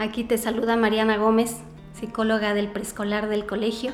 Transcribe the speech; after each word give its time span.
Aquí 0.00 0.24
te 0.24 0.38
saluda 0.38 0.78
Mariana 0.78 1.18
Gómez, 1.18 1.58
psicóloga 1.92 2.54
del 2.54 2.68
preescolar 2.68 3.28
del 3.28 3.44
colegio. 3.44 3.92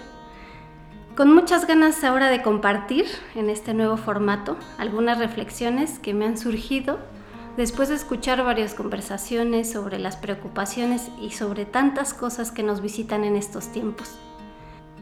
Con 1.16 1.34
muchas 1.34 1.66
ganas 1.66 2.04
ahora 2.04 2.28
de 2.28 2.42
compartir 2.42 3.06
en 3.34 3.50
este 3.50 3.74
nuevo 3.74 3.96
formato 3.96 4.56
algunas 4.78 5.18
reflexiones 5.18 5.98
que 5.98 6.14
me 6.14 6.24
han 6.24 6.38
surgido 6.38 7.00
después 7.56 7.88
de 7.88 7.96
escuchar 7.96 8.44
varias 8.44 8.72
conversaciones 8.72 9.72
sobre 9.72 9.98
las 9.98 10.16
preocupaciones 10.16 11.10
y 11.20 11.32
sobre 11.32 11.64
tantas 11.64 12.14
cosas 12.14 12.52
que 12.52 12.62
nos 12.62 12.82
visitan 12.82 13.24
en 13.24 13.34
estos 13.34 13.72
tiempos. 13.72 14.16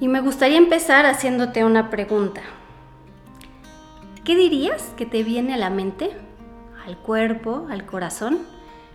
Y 0.01 0.09
me 0.09 0.23
gustaría 0.23 0.57
empezar 0.57 1.05
haciéndote 1.05 1.67
una 1.67 1.91
pregunta. 1.91 2.41
¿Qué 4.25 4.37
dirías 4.37 4.95
que 4.97 5.05
te 5.05 5.23
viene 5.23 5.53
a 5.53 5.59
la 5.59 5.69
mente, 5.69 6.13
al 6.87 6.97
cuerpo, 6.97 7.67
al 7.69 7.85
corazón, 7.85 8.54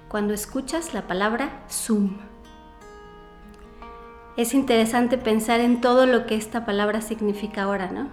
cuando 0.09 0.33
escuchas 0.33 0.95
la 0.95 1.05
palabra 1.05 1.63
Zoom. 1.69 2.17
Es 4.37 4.55
interesante 4.55 5.19
pensar 5.19 5.59
en 5.59 5.81
todo 5.81 6.07
lo 6.07 6.25
que 6.25 6.35
esta 6.35 6.65
palabra 6.65 7.01
significa 7.01 7.63
ahora, 7.63 7.91
¿no? 7.91 8.07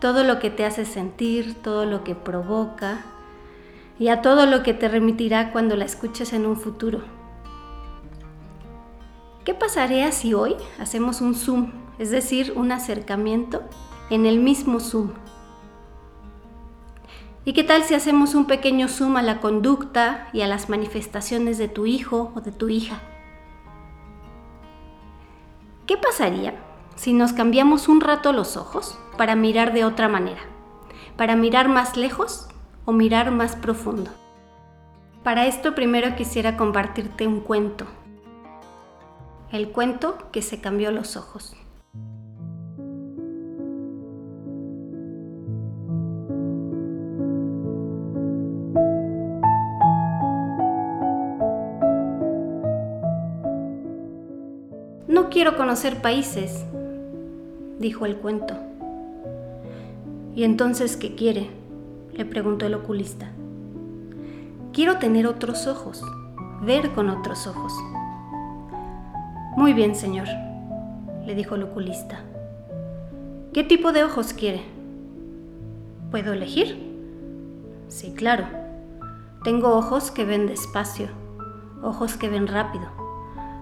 Todo 0.00 0.24
lo 0.24 0.40
que 0.40 0.50
te 0.50 0.64
hace 0.64 0.84
sentir, 0.84 1.54
todo 1.62 1.84
lo 1.84 2.02
que 2.02 2.16
provoca 2.16 3.04
y 4.00 4.08
a 4.08 4.20
todo 4.20 4.46
lo 4.46 4.64
que 4.64 4.74
te 4.74 4.88
remitirá 4.88 5.52
cuando 5.52 5.76
la 5.76 5.84
escuches 5.84 6.32
en 6.32 6.44
un 6.44 6.56
futuro. 6.56 7.02
¿Qué 9.44 9.54
pasaría 9.54 10.10
si 10.10 10.34
hoy 10.34 10.56
hacemos 10.80 11.20
un 11.20 11.36
Zoom, 11.36 11.70
es 12.00 12.10
decir, 12.10 12.52
un 12.56 12.72
acercamiento 12.72 13.62
en 14.10 14.26
el 14.26 14.40
mismo 14.40 14.80
Zoom? 14.80 15.12
¿Y 17.46 17.52
qué 17.52 17.62
tal 17.62 17.84
si 17.84 17.94
hacemos 17.94 18.34
un 18.34 18.46
pequeño 18.46 18.88
zoom 18.88 19.16
a 19.16 19.22
la 19.22 19.40
conducta 19.40 20.28
y 20.32 20.40
a 20.40 20.48
las 20.48 20.68
manifestaciones 20.68 21.58
de 21.58 21.68
tu 21.68 21.86
hijo 21.86 22.32
o 22.34 22.40
de 22.40 22.50
tu 22.50 22.68
hija? 22.68 23.00
¿Qué 25.86 25.96
pasaría 25.96 26.54
si 26.96 27.12
nos 27.12 27.32
cambiamos 27.32 27.86
un 27.86 28.00
rato 28.00 28.32
los 28.32 28.56
ojos 28.56 28.98
para 29.16 29.36
mirar 29.36 29.72
de 29.72 29.84
otra 29.84 30.08
manera? 30.08 30.40
¿Para 31.16 31.36
mirar 31.36 31.68
más 31.68 31.96
lejos 31.96 32.48
o 32.84 32.90
mirar 32.90 33.30
más 33.30 33.54
profundo? 33.54 34.10
Para 35.22 35.46
esto 35.46 35.76
primero 35.76 36.16
quisiera 36.16 36.56
compartirte 36.56 37.28
un 37.28 37.38
cuento. 37.38 37.86
El 39.52 39.70
cuento 39.70 40.18
que 40.32 40.42
se 40.42 40.60
cambió 40.60 40.90
los 40.90 41.16
ojos. 41.16 41.54
Quiero 55.36 55.58
conocer 55.58 56.00
países, 56.00 56.64
dijo 57.78 58.06
el 58.06 58.16
cuento. 58.16 58.54
¿Y 60.34 60.44
entonces 60.44 60.96
qué 60.96 61.14
quiere? 61.14 61.50
le 62.14 62.24
preguntó 62.24 62.64
el 62.64 62.72
oculista. 62.72 63.28
Quiero 64.72 64.96
tener 64.96 65.26
otros 65.26 65.66
ojos, 65.66 66.00
ver 66.62 66.92
con 66.92 67.10
otros 67.10 67.46
ojos. 67.46 67.70
Muy 69.58 69.74
bien, 69.74 69.94
señor, 69.94 70.26
le 71.26 71.34
dijo 71.34 71.56
el 71.56 71.64
oculista. 71.64 72.20
¿Qué 73.52 73.62
tipo 73.62 73.92
de 73.92 74.04
ojos 74.04 74.32
quiere? 74.32 74.62
¿Puedo 76.10 76.32
elegir? 76.32 76.78
Sí, 77.88 78.14
claro. 78.14 78.46
Tengo 79.44 79.76
ojos 79.76 80.10
que 80.10 80.24
ven 80.24 80.46
despacio, 80.46 81.08
ojos 81.82 82.16
que 82.16 82.30
ven 82.30 82.46
rápido 82.46 83.05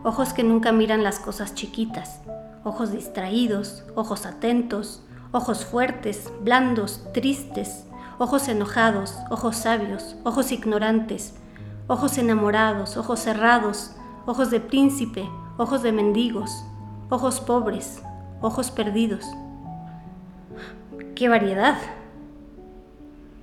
ojos 0.05 0.35
que 0.35 0.45
nunca 0.45 0.71
miran 0.71 1.03
las 1.03 1.19
cosas 1.19 1.55
chiquitas, 1.55 2.21
ojos 2.63 2.93
distraídos, 2.93 3.85
ojos 3.95 4.27
atentos, 4.27 5.03
ojos 5.33 5.65
fuertes, 5.65 6.31
blandos, 6.43 7.03
tristes, 7.13 7.87
ojos 8.19 8.49
enojados, 8.49 9.17
ojos 9.31 9.57
sabios, 9.57 10.15
ojos 10.23 10.53
ignorantes, 10.53 11.35
ojos 11.89 12.19
enamorados, 12.19 12.99
ojos 12.99 13.21
cerrados, 13.21 13.93
ojos 14.27 14.51
de 14.51 14.61
príncipe, 14.61 15.27
ojos 15.57 15.83
de 15.83 15.93
mendigos, 15.93 16.65
ojos 17.09 17.41
pobres, 17.41 18.03
ojos 18.43 18.71
perdidos. 18.71 19.25
¡Qué 21.15 21.31
variedad! 21.31 21.79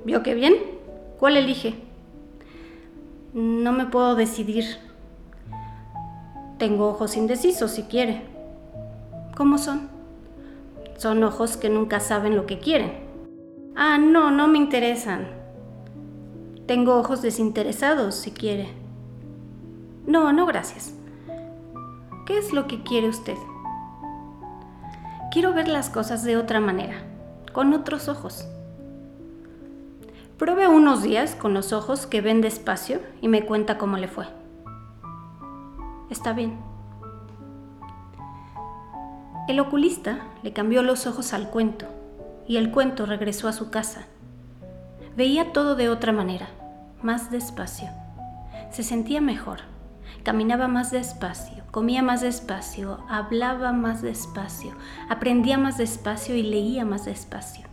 ¿Vio 0.05 0.21
qué 0.21 0.35
bien? 0.35 0.55
¿Cuál 1.19 1.37
elige? 1.37 1.75
No 3.33 3.71
me 3.71 3.85
puedo 3.85 4.15
decidir, 4.15 4.65
tengo 6.61 6.89
ojos 6.89 7.17
indecisos 7.17 7.71
si 7.71 7.81
quiere. 7.81 8.21
¿Cómo 9.35 9.57
son? 9.57 9.89
Son 10.95 11.23
ojos 11.23 11.57
que 11.57 11.69
nunca 11.71 11.99
saben 11.99 12.35
lo 12.35 12.45
que 12.45 12.59
quieren. 12.59 12.99
Ah, 13.75 13.97
no, 13.97 14.29
no 14.29 14.47
me 14.47 14.59
interesan. 14.59 15.27
Tengo 16.67 16.99
ojos 16.99 17.23
desinteresados 17.23 18.13
si 18.13 18.29
quiere. 18.29 18.69
No, 20.05 20.31
no, 20.33 20.45
gracias. 20.45 20.93
¿Qué 22.27 22.37
es 22.37 22.53
lo 22.53 22.67
que 22.67 22.83
quiere 22.83 23.09
usted? 23.09 23.37
Quiero 25.31 25.55
ver 25.55 25.67
las 25.67 25.89
cosas 25.89 26.23
de 26.23 26.37
otra 26.37 26.59
manera, 26.59 27.01
con 27.53 27.73
otros 27.73 28.07
ojos. 28.07 28.45
Pruebe 30.37 30.67
unos 30.67 31.01
días 31.01 31.33
con 31.33 31.55
los 31.55 31.73
ojos 31.73 32.05
que 32.05 32.21
ven 32.21 32.41
despacio 32.41 32.99
y 33.19 33.29
me 33.29 33.47
cuenta 33.47 33.79
cómo 33.79 33.97
le 33.97 34.07
fue. 34.07 34.40
Está 36.11 36.33
bien. 36.33 36.59
El 39.47 39.61
oculista 39.61 40.27
le 40.43 40.51
cambió 40.51 40.83
los 40.83 41.07
ojos 41.07 41.33
al 41.33 41.49
cuento 41.49 41.85
y 42.45 42.57
el 42.57 42.69
cuento 42.69 43.05
regresó 43.05 43.47
a 43.47 43.53
su 43.53 43.71
casa. 43.71 44.07
Veía 45.15 45.53
todo 45.53 45.75
de 45.75 45.87
otra 45.87 46.11
manera, 46.11 46.49
más 47.01 47.31
despacio. 47.31 47.87
Se 48.71 48.83
sentía 48.83 49.21
mejor, 49.21 49.59
caminaba 50.23 50.67
más 50.67 50.91
despacio, 50.91 51.63
comía 51.71 52.03
más 52.03 52.19
despacio, 52.19 52.99
hablaba 53.07 53.71
más 53.71 54.01
despacio, 54.01 54.73
aprendía 55.07 55.57
más 55.57 55.77
despacio 55.77 56.35
y 56.35 56.43
leía 56.43 56.83
más 56.83 57.05
despacio. 57.05 57.67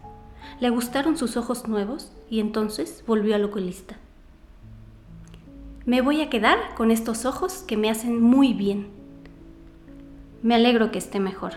Le 0.60 0.70
gustaron 0.70 1.18
sus 1.18 1.36
ojos 1.36 1.66
nuevos 1.66 2.12
y 2.30 2.38
entonces 2.38 3.02
volvió 3.04 3.34
al 3.34 3.44
oculista. 3.44 3.96
Me 5.88 6.02
voy 6.02 6.20
a 6.20 6.28
quedar 6.28 6.58
con 6.74 6.90
estos 6.90 7.24
ojos 7.24 7.64
que 7.66 7.78
me 7.78 7.88
hacen 7.88 8.20
muy 8.20 8.52
bien. 8.52 8.88
Me 10.42 10.54
alegro 10.54 10.90
que 10.92 10.98
esté 10.98 11.18
mejor. 11.18 11.54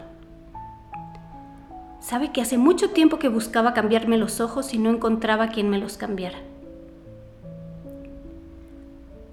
Sabe 1.99 2.31
que 2.31 2.39
hace 2.39 2.57
mucho 2.57 2.91
tiempo 2.91 3.19
que 3.19 3.27
buscaba 3.27 3.73
cambiarme 3.73 4.17
los 4.17 4.39
ojos 4.39 4.73
y 4.73 4.77
no 4.77 4.89
encontraba 4.89 5.49
quien 5.49 5.69
me 5.69 5.79
los 5.79 5.97
cambiara. 5.97 6.37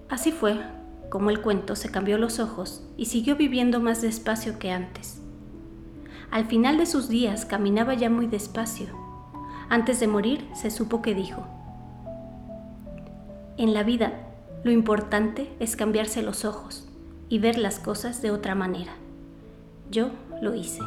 Así 0.09 0.33
fue 0.33 0.59
como 1.11 1.31
el 1.31 1.43
cuento 1.43 1.77
se 1.77 1.93
cambió 1.93 2.19
los 2.19 2.41
ojos 2.41 2.83
y 2.97 3.05
siguió 3.05 3.37
viviendo 3.37 3.79
más 3.79 4.03
despacio 4.03 4.59
que 4.59 4.73
antes. 4.73 5.23
Al 6.33 6.47
final 6.47 6.77
de 6.77 6.87
sus 6.87 7.09
días 7.09 7.45
caminaba 7.45 7.95
ya 7.95 8.11
muy 8.11 8.27
despacio. 8.27 8.89
Antes 9.69 10.01
de 10.01 10.09
morir 10.09 10.49
se 10.55 10.73
supo 10.73 11.03
que 11.03 11.15
dijo, 11.15 11.47
en 13.59 13.75
la 13.75 13.85
vida 13.85 14.25
lo 14.65 14.73
importante 14.73 15.49
es 15.61 15.77
cambiarse 15.77 16.23
los 16.23 16.45
ojos 16.45 16.89
y 17.29 17.39
ver 17.39 17.59
las 17.59 17.79
cosas 17.79 18.23
de 18.23 18.31
otra 18.31 18.55
manera. 18.55 18.93
Yo 19.91 20.11
lo 20.43 20.55
hice. 20.55 20.81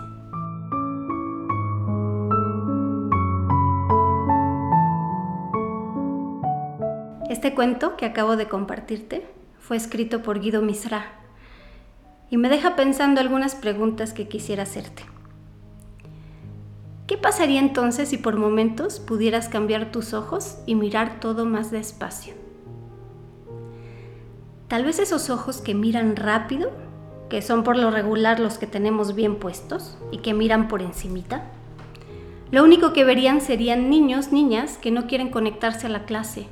Este 7.30 7.56
cuento 7.56 7.96
que 7.96 8.06
acabo 8.06 8.36
de 8.36 8.48
compartirte 8.48 9.26
fue 9.58 9.78
escrito 9.78 10.22
por 10.22 10.42
Guido 10.42 10.62
Misra 10.62 11.06
y 12.30 12.38
me 12.38 12.50
deja 12.50 12.76
pensando 12.76 13.22
algunas 13.22 13.56
preguntas 13.56 14.14
que 14.14 14.28
quisiera 14.28 14.64
hacerte. 14.64 15.04
¿Qué 17.08 17.18
pasaría 17.18 17.60
entonces 17.60 18.10
si 18.10 18.18
por 18.18 18.36
momentos 18.38 19.00
pudieras 19.00 19.50
cambiar 19.50 19.92
tus 19.92 20.14
ojos 20.14 20.58
y 20.66 20.76
mirar 20.76 21.20
todo 21.20 21.46
más 21.46 21.72
despacio? 21.72 22.41
Tal 24.72 24.86
vez 24.86 25.00
esos 25.00 25.30
ojos 25.30 25.60
que 25.60 25.76
miran 25.76 26.16
rápido, 26.16 26.72
que 27.30 27.42
son 27.42 27.66
por 27.66 27.78
lo 27.78 27.92
regular 27.92 28.40
los 28.40 28.58
que 28.58 28.68
tenemos 28.68 29.16
bien 29.16 29.36
puestos 29.36 29.98
y 30.12 30.20
que 30.20 30.34
miran 30.34 30.70
por 30.70 30.82
encimita. 30.82 31.44
Lo 32.52 32.64
único 32.64 32.94
que 32.94 33.04
verían 33.04 33.42
serían 33.42 33.90
niños, 33.90 34.32
niñas 34.32 34.78
que 34.78 34.90
no 34.90 35.08
quieren 35.08 35.30
conectarse 35.30 35.88
a 35.88 35.90
la 35.90 36.06
clase. 36.06 36.48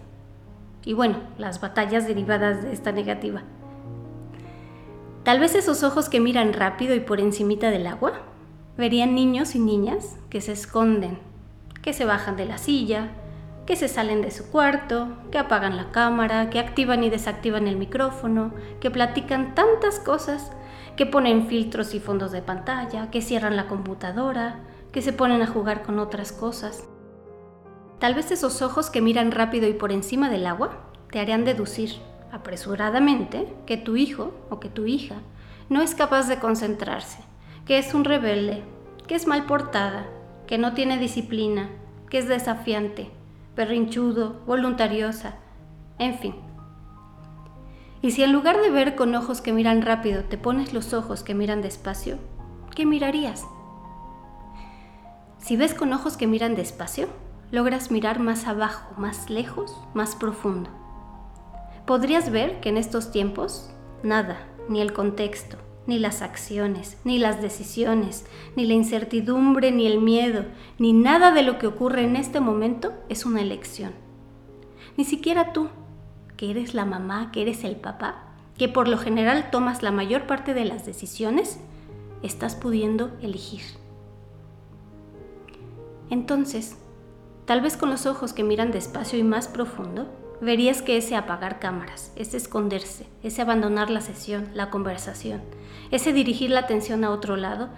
Y 0.84 0.92
bueno, 0.92 1.20
las 1.38 1.62
batallas 1.62 2.08
derivadas 2.08 2.62
de 2.62 2.74
esta 2.74 2.92
negativa. 2.92 3.44
Tal 5.24 5.40
vez 5.40 5.56
esos 5.56 5.84
ojos 5.84 6.10
que 6.10 6.20
miran 6.20 6.52
rápido 6.52 6.96
y 6.96 7.00
por 7.00 7.22
encimita 7.22 7.70
del 7.70 7.88
agua 7.88 8.12
verían 8.78 9.16
niños 9.16 9.56
y 9.56 9.60
niñas 9.60 10.18
que 10.30 10.42
se 10.42 10.52
esconden, 10.52 11.20
que 11.82 11.94
se 11.94 12.04
bajan 12.04 12.36
de 12.36 12.48
la 12.48 12.58
silla, 12.58 13.12
que 13.70 13.76
se 13.76 13.88
salen 13.88 14.24
de 14.24 14.32
su 14.32 14.50
cuarto, 14.50 15.10
que 15.30 15.38
apagan 15.38 15.78
la 15.78 15.92
cámara, 15.92 16.50
que 16.50 16.58
activan 16.58 17.04
y 17.04 17.12
desactivan 17.12 17.68
el 17.68 17.78
micrófono, 17.78 18.52
que 18.80 18.90
platican 18.90 19.54
tantas 19.54 20.00
cosas, 20.00 20.52
que 20.98 21.06
ponen 21.06 21.46
filtros 21.46 21.94
y 21.94 22.00
fondos 22.00 22.32
de 22.32 22.42
pantalla, 22.42 23.12
que 23.12 23.22
cierran 23.22 23.56
la 23.56 23.68
computadora, 23.68 24.56
que 24.92 25.04
se 25.04 25.14
ponen 25.14 25.44
a 25.44 25.46
jugar 25.46 25.84
con 25.84 26.00
otras 26.00 26.32
cosas. 26.32 26.84
Tal 28.00 28.16
vez 28.16 28.32
esos 28.32 28.64
ojos 28.64 28.90
que 28.90 29.02
miran 29.02 29.32
rápido 29.32 29.68
y 29.68 29.74
por 29.74 29.92
encima 29.92 30.32
del 30.32 30.48
agua 30.48 30.72
te 31.12 31.20
harían 31.20 31.46
deducir 31.46 31.92
apresuradamente 32.32 33.54
que 33.68 33.78
tu 33.78 33.98
hijo 33.98 34.34
o 34.50 34.60
que 34.60 34.70
tu 34.70 34.88
hija 34.88 35.18
no 35.70 35.84
es 35.84 35.94
capaz 35.94 36.28
de 36.28 36.40
concentrarse, 36.40 37.20
que 37.68 37.78
es 37.78 37.94
un 37.94 38.04
rebelde, 38.04 38.64
que 39.06 39.14
es 39.14 39.28
mal 39.28 39.46
portada, 39.46 40.08
que 40.48 40.58
no 40.58 40.74
tiene 40.74 40.98
disciplina, 40.98 41.70
que 42.10 42.18
es 42.18 42.28
desafiante, 42.28 43.12
berrinchudo, 43.60 44.40
voluntariosa, 44.48 45.34
en 45.98 46.18
fin. 46.18 46.34
Y 48.02 48.12
si 48.12 48.24
en 48.24 48.32
lugar 48.32 48.62
de 48.62 48.70
ver 48.70 48.96
con 48.96 49.14
ojos 49.16 49.42
que 49.42 49.52
miran 49.52 49.82
rápido 49.82 50.24
te 50.24 50.38
pones 50.38 50.72
los 50.72 50.94
ojos 50.94 51.24
que 51.24 51.36
miran 51.36 51.62
despacio, 51.62 52.20
¿qué 52.74 52.86
mirarías? 52.86 53.46
Si 55.40 55.58
ves 55.58 55.74
con 55.74 55.92
ojos 55.92 56.16
que 56.16 56.26
miran 56.26 56.56
despacio, 56.56 57.10
logras 57.52 57.92
mirar 57.92 58.20
más 58.20 58.48
abajo, 58.48 58.94
más 58.96 59.30
lejos, 59.30 59.78
más 59.94 60.16
profundo. 60.16 60.70
Podrías 61.86 62.32
ver 62.32 62.62
que 62.62 62.70
en 62.70 62.78
estos 62.78 63.12
tiempos 63.12 63.74
nada, 64.04 64.38
ni 64.70 64.80
el 64.80 64.94
contexto, 64.94 65.58
ni 65.90 65.98
las 65.98 66.22
acciones, 66.22 66.98
ni 67.04 67.18
las 67.18 67.42
decisiones, 67.42 68.26
ni 68.56 68.66
la 68.66 68.74
incertidumbre, 68.74 69.72
ni 69.72 69.88
el 69.88 70.00
miedo, 70.00 70.46
ni 70.78 70.94
nada 70.94 71.32
de 71.32 71.42
lo 71.42 71.58
que 71.58 71.66
ocurre 71.66 72.04
en 72.04 72.16
este 72.16 72.40
momento 72.40 72.94
es 73.10 73.26
una 73.26 73.42
elección. 73.42 73.92
Ni 74.98 75.04
siquiera 75.04 75.52
tú, 75.52 75.70
que 76.38 76.52
eres 76.52 76.76
la 76.76 76.86
mamá, 76.86 77.32
que 77.32 77.42
eres 77.42 77.64
el 77.64 77.76
papá, 77.76 78.24
que 78.56 78.70
por 78.70 78.88
lo 78.88 79.00
general 79.00 79.50
tomas 79.50 79.82
la 79.82 79.92
mayor 79.92 80.28
parte 80.28 80.54
de 80.54 80.64
las 80.64 80.86
decisiones, 80.86 81.60
estás 82.22 82.56
pudiendo 82.56 83.12
elegir. 83.24 83.64
Entonces, 86.12 86.78
tal 87.46 87.62
vez 87.62 87.78
con 87.78 87.90
los 87.90 88.06
ojos 88.06 88.34
que 88.34 88.44
miran 88.44 88.72
despacio 88.72 89.18
y 89.18 89.24
más 89.24 89.48
profundo, 89.48 90.08
verías 90.40 90.84
que 90.84 90.98
ese 90.98 91.16
apagar 91.16 91.60
cámaras, 91.60 92.14
ese 92.16 92.38
esconderse, 92.38 93.08
ese 93.24 93.42
abandonar 93.42 93.90
la 93.90 94.02
sesión, 94.02 94.50
la 94.54 94.70
conversación, 94.70 95.42
ese 95.92 96.14
dirigir 96.14 96.50
la 96.50 96.62
atención 96.62 97.04
a 97.04 97.12
otro 97.12 97.36
lado, 97.36 97.70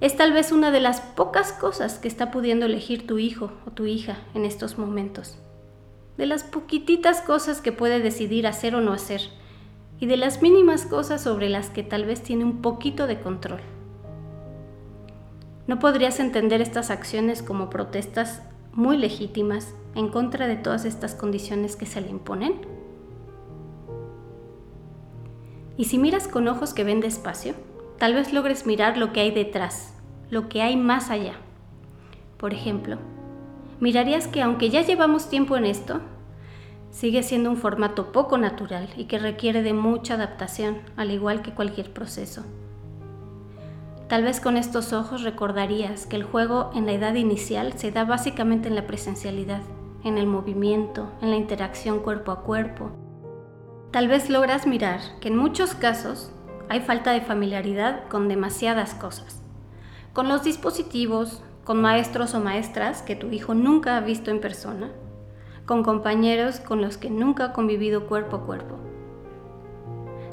es 0.00 0.16
tal 0.16 0.32
vez 0.32 0.52
una 0.52 0.70
de 0.70 0.80
las 0.80 1.00
pocas 1.00 1.52
cosas 1.52 1.98
que 1.98 2.08
está 2.08 2.30
pudiendo 2.30 2.66
elegir 2.66 3.06
tu 3.06 3.18
hijo 3.18 3.52
o 3.66 3.70
tu 3.70 3.86
hija 3.86 4.18
en 4.34 4.44
estos 4.44 4.78
momentos. 4.78 5.38
De 6.18 6.26
las 6.26 6.44
poquititas 6.44 7.20
cosas 7.20 7.60
que 7.60 7.72
puede 7.72 8.00
decidir 8.00 8.46
hacer 8.46 8.74
o 8.74 8.80
no 8.80 8.92
hacer, 8.92 9.22
y 9.98 10.06
de 10.06 10.16
las 10.16 10.42
mínimas 10.42 10.84
cosas 10.84 11.22
sobre 11.22 11.48
las 11.48 11.70
que 11.70 11.82
tal 11.82 12.04
vez 12.04 12.22
tiene 12.22 12.44
un 12.44 12.60
poquito 12.60 13.06
de 13.06 13.20
control. 13.20 13.60
No 15.66 15.78
podrías 15.78 16.20
entender 16.20 16.60
estas 16.60 16.90
acciones 16.90 17.42
como 17.42 17.70
protestas 17.70 18.42
muy 18.72 18.98
legítimas 18.98 19.74
en 19.94 20.08
contra 20.08 20.46
de 20.46 20.56
todas 20.56 20.84
estas 20.84 21.14
condiciones 21.14 21.74
que 21.74 21.86
se 21.86 22.02
le 22.02 22.10
imponen? 22.10 22.75
Y 25.76 25.84
si 25.84 25.98
miras 25.98 26.28
con 26.28 26.48
ojos 26.48 26.74
que 26.74 26.84
ven 26.84 27.00
despacio, 27.00 27.54
tal 27.98 28.14
vez 28.14 28.32
logres 28.32 28.66
mirar 28.66 28.96
lo 28.96 29.12
que 29.12 29.20
hay 29.20 29.30
detrás, 29.30 29.94
lo 30.30 30.48
que 30.48 30.62
hay 30.62 30.76
más 30.76 31.10
allá. 31.10 31.34
Por 32.38 32.54
ejemplo, 32.54 32.98
mirarías 33.80 34.28
que 34.28 34.42
aunque 34.42 34.70
ya 34.70 34.82
llevamos 34.82 35.28
tiempo 35.28 35.56
en 35.56 35.66
esto, 35.66 36.00
sigue 36.90 37.22
siendo 37.22 37.50
un 37.50 37.56
formato 37.56 38.12
poco 38.12 38.38
natural 38.38 38.88
y 38.96 39.04
que 39.04 39.18
requiere 39.18 39.62
de 39.62 39.74
mucha 39.74 40.14
adaptación, 40.14 40.78
al 40.96 41.10
igual 41.10 41.42
que 41.42 41.52
cualquier 41.52 41.92
proceso. 41.92 42.42
Tal 44.08 44.22
vez 44.22 44.40
con 44.40 44.56
estos 44.56 44.92
ojos 44.92 45.22
recordarías 45.22 46.06
que 46.06 46.16
el 46.16 46.22
juego 46.22 46.70
en 46.74 46.86
la 46.86 46.92
edad 46.92 47.14
inicial 47.14 47.72
se 47.74 47.90
da 47.90 48.04
básicamente 48.04 48.68
en 48.68 48.76
la 48.76 48.86
presencialidad, 48.86 49.62
en 50.04 50.16
el 50.16 50.26
movimiento, 50.26 51.10
en 51.20 51.30
la 51.30 51.36
interacción 51.36 51.98
cuerpo 51.98 52.30
a 52.30 52.42
cuerpo. 52.42 52.92
Tal 53.96 54.08
vez 54.08 54.28
logras 54.28 54.66
mirar 54.66 55.00
que 55.20 55.28
en 55.28 55.38
muchos 55.38 55.74
casos 55.74 56.30
hay 56.68 56.80
falta 56.80 57.12
de 57.12 57.22
familiaridad 57.22 58.06
con 58.10 58.28
demasiadas 58.28 58.92
cosas, 58.92 59.40
con 60.12 60.28
los 60.28 60.44
dispositivos, 60.44 61.42
con 61.64 61.80
maestros 61.80 62.34
o 62.34 62.40
maestras 62.40 63.00
que 63.00 63.16
tu 63.16 63.28
hijo 63.28 63.54
nunca 63.54 63.96
ha 63.96 64.00
visto 64.02 64.30
en 64.30 64.42
persona, 64.42 64.90
con 65.64 65.82
compañeros 65.82 66.60
con 66.60 66.82
los 66.82 66.98
que 66.98 67.08
nunca 67.08 67.46
ha 67.46 67.52
convivido 67.54 68.06
cuerpo 68.06 68.36
a 68.36 68.44
cuerpo 68.44 68.76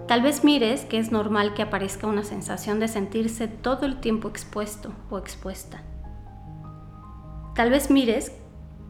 Tal 0.09 0.21
vez 0.21 0.43
mires 0.43 0.83
que 0.83 0.99
es 0.99 1.13
normal 1.13 1.53
que 1.53 1.61
aparezca 1.61 2.05
una 2.05 2.25
sensación 2.25 2.81
de 2.81 2.89
sentirse 2.89 3.47
todo 3.47 3.85
el 3.85 4.01
tiempo 4.01 4.27
expuesto 4.27 4.91
o 5.09 5.17
expuesta. 5.17 5.83
Tal 7.55 7.69
vez 7.69 7.89
mires 7.89 8.33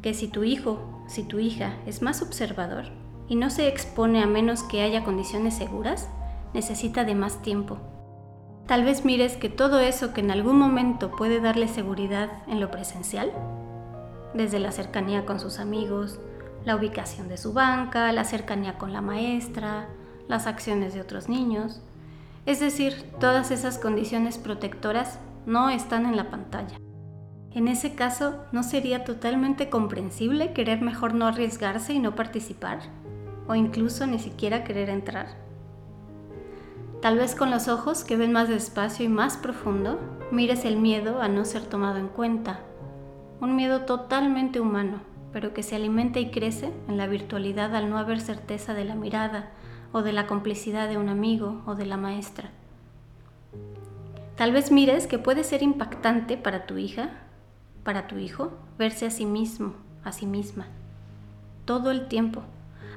que 0.01 0.15
si 0.15 0.27
tu 0.27 0.43
hijo, 0.43 1.03
si 1.07 1.21
tu 1.21 1.37
hija 1.37 1.75
es 1.85 2.01
más 2.01 2.23
observador 2.23 3.02
y 3.27 3.35
no 3.35 3.49
se 3.49 3.67
expone 3.67 4.21
a 4.21 4.27
menos 4.27 4.63
que 4.63 4.81
haya 4.81 5.03
condiciones 5.03 5.55
seguras, 5.55 6.09
necesita 6.53 7.03
de 7.03 7.15
más 7.15 7.41
tiempo. 7.41 7.77
Tal 8.67 8.83
vez 8.83 9.03
mires 9.03 9.35
que 9.35 9.49
todo 9.49 9.79
eso 9.79 10.13
que 10.13 10.21
en 10.21 10.31
algún 10.31 10.57
momento 10.57 11.11
puede 11.11 11.41
darle 11.41 11.67
seguridad 11.67 12.29
en 12.47 12.59
lo 12.59 12.71
presencial, 12.71 13.31
desde 14.33 14.59
la 14.59 14.71
cercanía 14.71 15.25
con 15.25 15.39
sus 15.39 15.59
amigos, 15.59 16.19
la 16.65 16.75
ubicación 16.75 17.27
de 17.27 17.37
su 17.37 17.53
banca, 17.53 18.11
la 18.11 18.23
cercanía 18.23 18.77
con 18.77 18.93
la 18.93 19.01
maestra, 19.01 19.89
las 20.27 20.47
acciones 20.47 20.93
de 20.93 21.01
otros 21.01 21.27
niños. 21.27 21.81
Es 22.45 22.59
decir, 22.59 23.11
todas 23.19 23.51
esas 23.51 23.77
condiciones 23.77 24.37
protectoras 24.37 25.19
no 25.45 25.69
están 25.69 26.05
en 26.05 26.15
la 26.15 26.29
pantalla. 26.29 26.77
En 27.51 27.67
ese 27.67 27.93
caso, 27.93 28.45
¿no 28.51 28.63
sería 28.63 29.03
totalmente 29.03 29.69
comprensible 29.69 30.53
querer 30.53 30.81
mejor 30.81 31.13
no 31.13 31.27
arriesgarse 31.27 31.93
y 31.93 31.99
no 31.99 32.15
participar? 32.15 32.79
¿O 33.47 33.55
incluso 33.55 34.07
ni 34.07 34.19
siquiera 34.19 34.63
querer 34.63 34.89
entrar? 34.89 35.27
Tal 37.01 37.17
vez 37.17 37.35
con 37.35 37.51
los 37.51 37.67
ojos 37.67 38.03
que 38.03 38.15
ven 38.15 38.31
más 38.31 38.47
despacio 38.47 39.05
y 39.05 39.09
más 39.09 39.37
profundo, 39.37 39.99
mires 40.31 40.63
el 40.63 40.77
miedo 40.77 41.21
a 41.21 41.27
no 41.27 41.43
ser 41.43 41.63
tomado 41.63 41.97
en 41.97 42.07
cuenta. 42.07 42.59
Un 43.41 43.55
miedo 43.55 43.81
totalmente 43.81 44.61
humano, 44.61 45.01
pero 45.33 45.53
que 45.53 45.63
se 45.63 45.75
alimenta 45.75 46.19
y 46.19 46.31
crece 46.31 46.71
en 46.87 46.97
la 46.97 47.07
virtualidad 47.07 47.75
al 47.75 47.89
no 47.89 47.97
haber 47.97 48.21
certeza 48.21 48.73
de 48.73 48.85
la 48.85 48.95
mirada, 48.95 49.51
o 49.93 50.01
de 50.01 50.11
la 50.11 50.27
complicidad 50.27 50.89
de 50.89 50.97
un 50.97 51.07
amigo 51.07 51.61
o 51.65 51.75
de 51.75 51.85
la 51.85 51.97
maestra. 51.97 52.49
Tal 54.35 54.51
vez 54.51 54.71
mires 54.71 55.07
que 55.07 55.19
puede 55.19 55.43
ser 55.43 55.61
impactante 55.61 56.35
para 56.35 56.65
tu 56.65 56.77
hija, 56.77 57.11
para 57.83 58.07
tu 58.07 58.17
hijo, 58.17 58.51
verse 58.77 59.05
a 59.05 59.11
sí 59.11 59.25
mismo, 59.25 59.75
a 60.03 60.11
sí 60.11 60.25
misma, 60.25 60.65
todo 61.65 61.91
el 61.91 62.07
tiempo, 62.07 62.41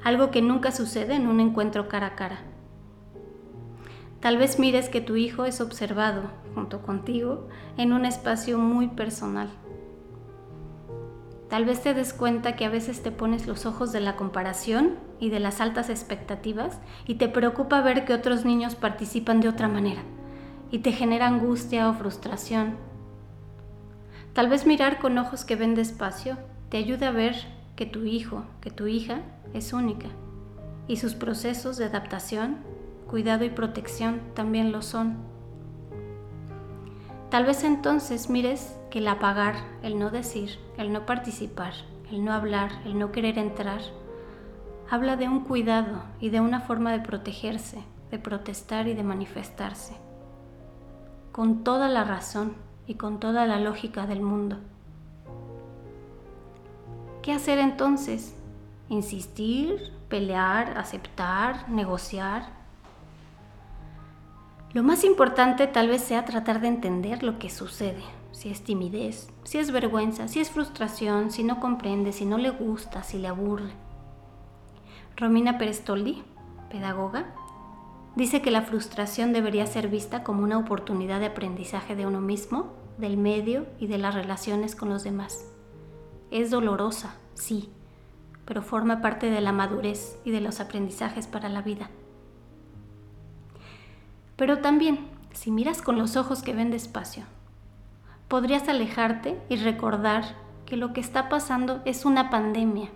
algo 0.07 0.31
que 0.31 0.41
nunca 0.41 0.71
sucede 0.71 1.15
en 1.15 1.27
un 1.27 1.39
encuentro 1.39 1.87
cara 1.87 2.07
a 2.07 2.15
cara. 2.15 2.39
Tal 4.19 4.37
vez 4.37 4.59
mires 4.59 4.89
que 4.89 5.01
tu 5.01 5.15
hijo 5.15 5.45
es 5.45 5.61
observado, 5.61 6.23
junto 6.55 6.81
contigo, 6.81 7.47
en 7.77 7.93
un 7.93 8.05
espacio 8.05 8.57
muy 8.57 8.87
personal 8.87 9.49
Tal 11.49 11.63
vez 11.63 11.81
te 11.81 11.93
des 11.93 12.13
cuenta 12.13 12.57
que 12.57 12.65
a 12.65 12.69
veces 12.69 13.01
te 13.01 13.11
pones 13.11 13.47
los 13.47 13.65
ojos 13.65 13.93
de 13.93 14.01
la 14.01 14.17
comparación 14.17 14.95
y 15.19 15.29
de 15.29 15.39
las 15.39 15.61
altas 15.61 15.89
expectativas 15.89 16.79
y 17.05 17.15
te 17.15 17.29
preocupa 17.29 17.81
ver 17.81 18.03
que 18.03 18.13
otros 18.13 18.43
niños 18.43 18.75
participan 18.75 19.39
de 19.39 19.47
otra 19.47 19.69
manera 19.69 20.01
y 20.71 20.79
te 20.79 20.91
genera 20.91 21.27
angustia 21.27 21.89
o 21.89 21.93
frustración. 21.93 22.75
Tal 24.33 24.49
vez 24.49 24.65
mirar 24.65 24.99
con 24.99 25.17
ojos 25.17 25.45
que 25.45 25.55
ven 25.55 25.73
despacio 25.73 26.37
te 26.69 26.77
ayude 26.77 27.05
a 27.05 27.11
ver 27.11 27.35
que 27.77 27.85
tu 27.85 28.03
hijo, 28.03 28.43
que 28.59 28.71
tu 28.71 28.87
hija 28.87 29.21
es 29.53 29.71
única 29.71 30.09
y 30.87 30.97
sus 30.97 31.15
procesos 31.15 31.77
de 31.77 31.85
adaptación, 31.85 32.57
cuidado 33.07 33.45
y 33.45 33.49
protección 33.49 34.19
también 34.33 34.71
lo 34.71 34.81
son. 34.81 35.17
Tal 37.29 37.45
vez 37.45 37.63
entonces 37.63 38.29
mires 38.29 38.75
que 38.89 38.99
el 38.99 39.07
apagar, 39.07 39.55
el 39.83 39.99
no 39.99 40.09
decir, 40.09 40.57
el 40.77 40.91
no 40.91 41.05
participar, 41.05 41.73
el 42.09 42.25
no 42.25 42.33
hablar, 42.33 42.71
el 42.85 42.97
no 42.97 43.11
querer 43.11 43.37
entrar, 43.37 43.81
habla 44.89 45.17
de 45.17 45.27
un 45.27 45.41
cuidado 45.41 46.03
y 46.19 46.29
de 46.29 46.39
una 46.41 46.61
forma 46.61 46.91
de 46.93 47.01
protegerse, 47.01 47.83
de 48.09 48.17
protestar 48.17 48.87
y 48.87 48.93
de 48.93 49.03
manifestarse, 49.03 49.97
con 51.31 51.63
toda 51.63 51.89
la 51.89 52.05
razón 52.05 52.55
y 52.87 52.95
con 52.95 53.19
toda 53.19 53.45
la 53.45 53.59
lógica 53.59 54.07
del 54.07 54.21
mundo. 54.21 54.57
¿Qué 57.27 57.33
hacer 57.33 57.59
entonces? 57.59 58.33
¿Insistir? 58.87 59.91
¿Pelear? 60.07 60.77
¿Aceptar? 60.77 61.67
¿Negociar? 61.67 62.47
Lo 64.71 64.81
más 64.81 65.03
importante 65.03 65.67
tal 65.67 65.89
vez 65.89 66.01
sea 66.03 66.23
tratar 66.23 66.61
de 66.61 66.69
entender 66.69 67.23
lo 67.23 67.37
que 67.37 67.49
sucede, 67.49 68.01
si 68.31 68.47
es 68.47 68.63
timidez, 68.63 69.29
si 69.43 69.57
es 69.57 69.71
vergüenza, 69.71 70.29
si 70.29 70.39
es 70.39 70.51
frustración, 70.51 71.29
si 71.29 71.43
no 71.43 71.59
comprende, 71.59 72.13
si 72.13 72.25
no 72.25 72.37
le 72.37 72.49
gusta, 72.49 73.03
si 73.03 73.17
le 73.17 73.27
aburre. 73.27 73.73
Romina 75.17 75.57
Perestoldi, 75.57 76.23
pedagoga, 76.69 77.25
dice 78.15 78.41
que 78.41 78.51
la 78.51 78.61
frustración 78.61 79.33
debería 79.33 79.65
ser 79.65 79.89
vista 79.89 80.23
como 80.23 80.43
una 80.43 80.59
oportunidad 80.59 81.19
de 81.19 81.25
aprendizaje 81.25 81.93
de 81.93 82.05
uno 82.05 82.21
mismo, 82.21 82.71
del 82.97 83.17
medio 83.17 83.65
y 83.79 83.87
de 83.87 83.97
las 83.97 84.15
relaciones 84.15 84.77
con 84.77 84.87
los 84.87 85.03
demás. 85.03 85.56
Es 86.31 86.51
dolorosa, 86.51 87.15
sí, 87.33 87.69
pero 88.45 88.61
forma 88.61 89.01
parte 89.01 89.29
de 89.29 89.41
la 89.41 89.51
madurez 89.51 90.19
y 90.25 90.31
de 90.31 90.41
los 90.41 90.59
aprendizajes 90.59 91.27
para 91.27 91.49
la 91.49 91.61
vida. 91.61 91.89
Pero 94.35 94.59
también, 94.59 95.07
si 95.33 95.51
miras 95.51 95.81
con 95.81 95.97
los 95.97 96.15
ojos 96.15 96.43
que 96.43 96.53
ven 96.53 96.71
despacio, 96.71 97.23
podrías 98.27 98.67
alejarte 98.69 99.39
y 99.49 99.57
recordar 99.57 100.23
que 100.65 100.77
lo 100.77 100.93
que 100.93 101.01
está 101.01 101.29
pasando 101.29 101.81
es 101.85 102.05
una 102.05 102.29
pandemia 102.29 102.89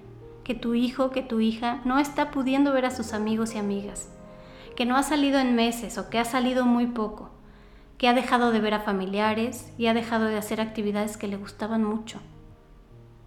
que 0.43 0.55
tu 0.55 0.73
hijo, 0.73 1.11
que 1.11 1.21
tu 1.21 1.39
hija 1.39 1.81
no 1.85 1.99
está 1.99 2.31
pudiendo 2.31 2.73
ver 2.73 2.85
a 2.85 2.91
sus 2.91 3.13
amigos 3.13 3.55
y 3.55 3.57
amigas, 3.57 4.09
que 4.75 4.85
no 4.85 4.95
ha 4.97 5.03
salido 5.03 5.39
en 5.39 5.55
meses 5.55 5.97
o 5.97 6.09
que 6.09 6.19
ha 6.19 6.25
salido 6.25 6.65
muy 6.65 6.87
poco, 6.87 7.29
que 7.97 8.07
ha 8.07 8.13
dejado 8.13 8.51
de 8.51 8.59
ver 8.59 8.73
a 8.73 8.79
familiares 8.79 9.71
y 9.77 9.87
ha 9.87 9.93
dejado 9.93 10.25
de 10.25 10.37
hacer 10.37 10.59
actividades 10.59 11.17
que 11.17 11.27
le 11.27 11.37
gustaban 11.37 11.83
mucho, 11.83 12.19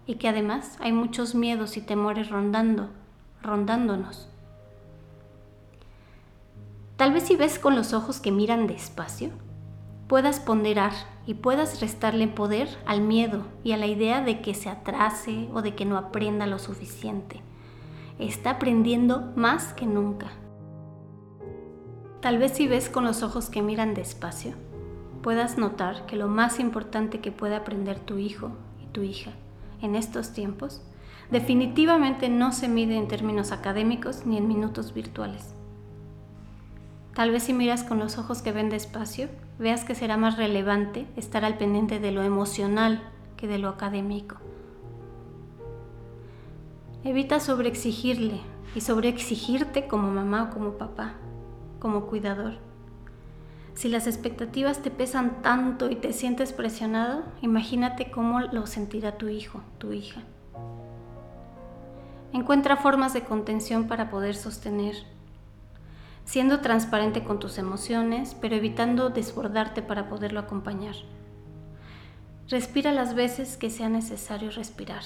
y 0.07 0.15
que 0.15 0.27
además 0.27 0.77
hay 0.79 0.91
muchos 0.91 1.35
miedos 1.35 1.77
y 1.77 1.81
temores 1.81 2.29
rondando, 2.29 2.89
rondándonos. 3.41 4.29
Tal 6.97 7.11
vez 7.11 7.23
si 7.23 7.35
ves 7.35 7.59
con 7.59 7.75
los 7.75 7.93
ojos 7.93 8.19
que 8.19 8.31
miran 8.31 8.67
despacio, 8.67 9.31
puedas 10.07 10.39
ponderar 10.39 10.93
y 11.25 11.33
puedas 11.33 11.81
restarle 11.81 12.27
poder 12.27 12.69
al 12.85 13.01
miedo 13.01 13.45
y 13.63 13.71
a 13.71 13.77
la 13.77 13.87
idea 13.87 14.21
de 14.21 14.41
que 14.41 14.53
se 14.53 14.69
atrase 14.69 15.49
o 15.53 15.61
de 15.61 15.75
que 15.75 15.85
no 15.85 15.97
aprenda 15.97 16.45
lo 16.45 16.59
suficiente. 16.59 17.41
Está 18.19 18.51
aprendiendo 18.51 19.33
más 19.35 19.73
que 19.73 19.85
nunca. 19.85 20.27
Tal 22.21 22.37
vez 22.37 22.53
si 22.53 22.67
ves 22.67 22.89
con 22.89 23.03
los 23.03 23.23
ojos 23.23 23.49
que 23.49 23.61
miran 23.61 23.93
despacio, 23.93 24.53
puedas 25.21 25.57
notar 25.57 26.05
que 26.05 26.15
lo 26.15 26.27
más 26.27 26.59
importante 26.59 27.19
que 27.19 27.31
puede 27.31 27.55
aprender 27.55 27.99
tu 27.99 28.17
hijo 28.17 28.51
y 28.81 28.85
tu 28.87 29.01
hija 29.01 29.33
en 29.81 29.95
estos 29.95 30.33
tiempos 30.33 30.81
definitivamente 31.31 32.29
no 32.29 32.51
se 32.51 32.67
mide 32.67 32.97
en 32.97 33.07
términos 33.07 33.51
académicos 33.51 34.25
ni 34.25 34.37
en 34.37 34.47
minutos 34.47 34.93
virtuales. 34.93 35.53
Tal 37.15 37.31
vez 37.31 37.43
si 37.43 37.53
miras 37.53 37.83
con 37.83 37.99
los 37.99 38.17
ojos 38.17 38.41
que 38.41 38.51
ven 38.51 38.69
despacio, 38.69 39.29
veas 39.57 39.85
que 39.85 39.95
será 39.95 40.17
más 40.17 40.37
relevante 40.37 41.07
estar 41.15 41.45
al 41.45 41.57
pendiente 41.57 41.99
de 41.99 42.11
lo 42.11 42.23
emocional 42.23 43.01
que 43.37 43.47
de 43.47 43.57
lo 43.57 43.69
académico. 43.69 44.35
Evita 47.03 47.39
sobreexigirle 47.39 48.41
y 48.75 48.81
sobreexigirte 48.81 49.87
como 49.87 50.11
mamá 50.11 50.43
o 50.43 50.53
como 50.53 50.71
papá, 50.71 51.13
como 51.79 52.07
cuidador. 52.07 52.64
Si 53.75 53.89
las 53.89 54.07
expectativas 54.07 54.81
te 54.81 54.89
pesan 54.89 55.41
tanto 55.41 55.89
y 55.89 55.95
te 55.95 56.13
sientes 56.13 56.53
presionado, 56.53 57.23
imagínate 57.41 58.09
cómo 58.09 58.39
lo 58.41 58.65
sentirá 58.65 59.17
tu 59.17 59.27
hijo, 59.27 59.61
tu 59.77 59.91
hija. 59.91 60.21
Encuentra 62.33 62.77
formas 62.77 63.13
de 63.13 63.21
contención 63.21 63.87
para 63.87 64.09
poder 64.09 64.35
sostener 64.35 64.95
siendo 66.25 66.59
transparente 66.59 67.23
con 67.23 67.39
tus 67.39 67.57
emociones, 67.57 68.35
pero 68.41 68.55
evitando 68.55 69.09
desbordarte 69.09 69.81
para 69.81 70.09
poderlo 70.09 70.39
acompañar. 70.39 70.95
Respira 72.49 72.91
las 72.91 73.13
veces 73.15 73.57
que 73.57 73.69
sea 73.69 73.89
necesario 73.89 74.51
respirar. 74.51 75.03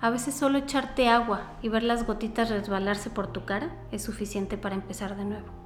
A 0.00 0.10
veces 0.10 0.34
solo 0.34 0.58
echarte 0.58 1.08
agua 1.08 1.52
y 1.62 1.68
ver 1.68 1.82
las 1.82 2.06
gotitas 2.06 2.50
resbalarse 2.50 3.08
por 3.08 3.28
tu 3.28 3.44
cara 3.44 3.70
es 3.90 4.02
suficiente 4.02 4.58
para 4.58 4.74
empezar 4.74 5.16
de 5.16 5.24
nuevo. 5.24 5.63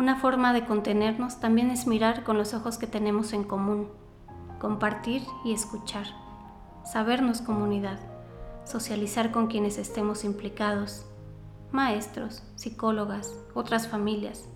Una 0.00 0.16
forma 0.16 0.54
de 0.54 0.64
contenernos 0.64 1.40
también 1.40 1.70
es 1.70 1.86
mirar 1.86 2.24
con 2.24 2.38
los 2.38 2.54
ojos 2.54 2.78
que 2.78 2.86
tenemos 2.86 3.34
en 3.34 3.44
común, 3.44 3.86
compartir 4.58 5.20
y 5.44 5.52
escuchar, 5.52 6.06
sabernos 6.90 7.42
comunidad, 7.42 7.98
socializar 8.64 9.30
con 9.30 9.48
quienes 9.48 9.76
estemos 9.76 10.24
implicados, 10.24 11.04
maestros, 11.70 12.42
psicólogas, 12.54 13.34
otras 13.52 13.88
familias, 13.88 14.48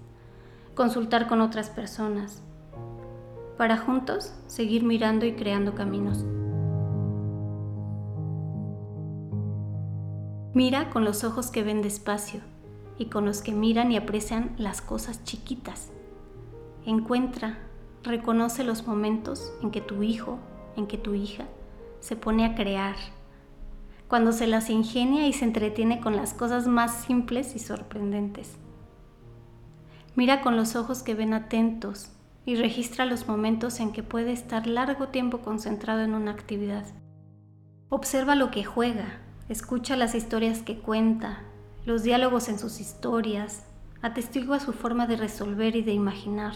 consultar 0.74 1.28
con 1.28 1.42
otras 1.42 1.68
personas, 1.68 2.42
para 3.58 3.76
juntos 3.76 4.32
seguir 4.46 4.82
mirando 4.82 5.26
y 5.26 5.34
creando 5.34 5.74
caminos. 5.74 6.24
Mira 10.54 10.88
con 10.88 11.04
los 11.04 11.22
ojos 11.22 11.50
que 11.50 11.62
ven 11.62 11.82
despacio 11.82 12.40
y 12.98 13.06
con 13.06 13.24
los 13.24 13.42
que 13.42 13.52
miran 13.52 13.92
y 13.92 13.96
aprecian 13.96 14.54
las 14.58 14.80
cosas 14.80 15.24
chiquitas. 15.24 15.90
Encuentra, 16.86 17.58
reconoce 18.02 18.64
los 18.64 18.86
momentos 18.86 19.52
en 19.62 19.70
que 19.70 19.80
tu 19.80 20.02
hijo, 20.02 20.38
en 20.76 20.86
que 20.86 20.98
tu 20.98 21.14
hija 21.14 21.44
se 22.00 22.16
pone 22.16 22.44
a 22.44 22.54
crear, 22.54 22.96
cuando 24.08 24.32
se 24.32 24.46
las 24.46 24.68
ingenia 24.68 25.26
y 25.26 25.32
se 25.32 25.44
entretiene 25.44 26.00
con 26.00 26.14
las 26.14 26.34
cosas 26.34 26.66
más 26.66 27.04
simples 27.04 27.56
y 27.56 27.58
sorprendentes. 27.58 28.56
Mira 30.14 30.42
con 30.42 30.56
los 30.56 30.76
ojos 30.76 31.02
que 31.02 31.14
ven 31.14 31.32
atentos 31.32 32.10
y 32.46 32.56
registra 32.56 33.06
los 33.06 33.26
momentos 33.26 33.80
en 33.80 33.92
que 33.92 34.02
puede 34.02 34.32
estar 34.32 34.66
largo 34.66 35.08
tiempo 35.08 35.38
concentrado 35.38 36.02
en 36.02 36.14
una 36.14 36.30
actividad. 36.30 36.84
Observa 37.88 38.34
lo 38.34 38.50
que 38.50 38.64
juega, 38.64 39.20
escucha 39.48 39.96
las 39.96 40.14
historias 40.14 40.62
que 40.62 40.78
cuenta, 40.78 41.42
los 41.86 42.02
diálogos 42.02 42.48
en 42.48 42.58
sus 42.58 42.80
historias, 42.80 43.64
atestigua 44.00 44.60
su 44.60 44.72
forma 44.72 45.06
de 45.06 45.16
resolver 45.16 45.76
y 45.76 45.82
de 45.82 45.92
imaginar. 45.92 46.54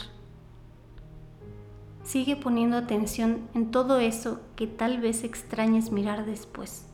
Sigue 2.03 2.37
poniendo 2.37 2.77
atención 2.79 3.49
en 3.55 3.71
todo 3.71 3.99
eso 3.99 4.41
que 4.57 4.67
tal 4.67 5.01
vez 5.01 5.25
extrañes 5.25 5.93
mirar 5.93 6.25
después. 6.25 6.87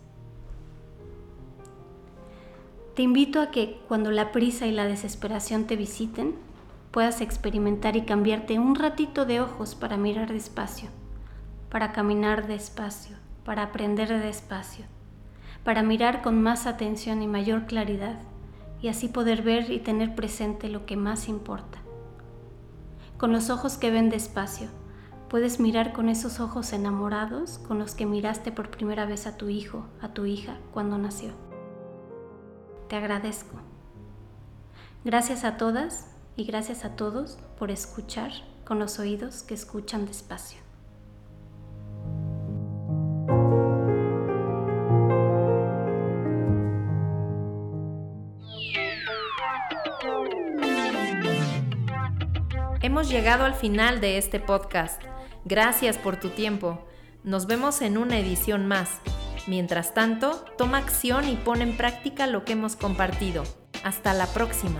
Te 2.97 3.03
invito 3.03 3.41
a 3.41 3.51
que 3.51 3.81
cuando 3.89 4.11
la 4.11 4.33
prisa 4.33 4.67
y 4.67 4.73
la 4.73 4.87
desesperación 4.87 5.67
te 5.67 5.77
visiten, 5.77 6.35
puedas 6.91 7.21
experimentar 7.21 7.97
y 7.97 8.03
cambiarte 8.03 8.59
un 8.59 8.77
ratito 8.77 9.25
de 9.27 9.41
ojos 9.41 9.75
para 9.75 9.97
mirar 9.97 10.33
despacio, 10.33 10.91
para 11.71 11.93
caminar 11.93 12.47
despacio, 12.47 13.17
para 13.45 13.65
aprender 13.65 14.09
despacio, 14.21 14.85
para 15.65 15.83
mirar 15.83 16.23
con 16.23 16.43
más 16.43 16.67
atención 16.67 17.23
y 17.23 17.27
mayor 17.27 17.67
claridad 17.67 18.19
y 18.81 18.89
así 18.89 19.09
poder 19.09 19.43
ver 19.43 19.71
y 19.71 19.81
tener 19.81 20.15
presente 20.15 20.69
lo 20.69 20.87
que 20.87 20.97
más 20.97 21.29
importa. 21.29 21.79
Con 23.17 23.33
los 23.33 23.51
ojos 23.51 23.79
que 23.79 23.91
ven 23.91 24.11
despacio, 24.11 24.69
puedes 25.29 25.59
mirar 25.59 25.93
con 25.93 26.09
esos 26.09 26.39
ojos 26.39 26.73
enamorados 26.73 27.59
con 27.59 27.79
los 27.79 27.95
que 27.95 28.07
miraste 28.07 28.53
por 28.53 28.71
primera 28.71 29.07
vez 29.07 29.27
a 29.27 29.37
tu 29.37 29.49
hijo, 29.49 29.87
a 30.01 30.09
tu 30.09 30.27
hija 30.27 30.59
cuando 30.73 30.99
nació 30.99 31.33
te 32.89 32.97
agradezco. 32.97 33.57
Gracias 35.05 35.45
a 35.45 35.57
todas 35.57 36.07
y 36.37 36.45
gracias 36.45 36.85
a 36.85 36.97
todos 36.97 37.39
por 37.59 37.71
escuchar 37.71 38.31
con 38.65 38.79
los 38.79 38.99
oídos 38.99 39.43
que 39.43 39.55
escuchan 39.55 40.07
despacio. 40.07 40.64
Hemos 52.95 53.09
llegado 53.09 53.45
al 53.45 53.55
final 53.55 54.01
de 54.01 54.19
este 54.19 54.39
podcast. 54.39 55.03
Gracias 55.45 55.99
por 55.99 56.21
tu 56.21 56.29
tiempo. 56.29 56.87
Nos 57.25 57.49
vemos 57.49 57.83
en 57.83 57.99
una 57.99 58.21
edición 58.21 58.69
más. 58.69 59.01
Mientras 59.49 59.95
tanto, 59.95 60.45
toma 60.57 60.79
acción 60.79 61.29
y 61.29 61.35
pon 61.35 61.61
en 61.61 61.77
práctica 61.77 62.29
lo 62.29 62.45
que 62.45 62.53
hemos 62.53 62.77
compartido. 62.77 63.43
Hasta 63.83 64.15
la 64.15 64.29
próxima. 64.29 64.79